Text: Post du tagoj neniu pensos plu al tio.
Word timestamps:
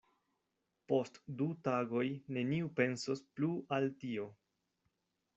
Post 0.91 1.17
du 1.41 1.47
tagoj 1.67 2.05
neniu 2.37 2.71
pensos 2.79 3.21
plu 3.35 3.51
al 3.77 3.85
tio. 4.05 4.25